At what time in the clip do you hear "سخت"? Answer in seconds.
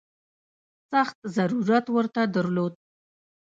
0.91-1.17